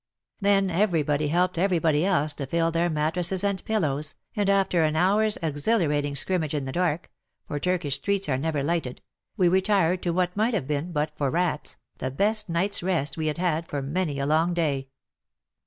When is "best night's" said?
12.09-12.81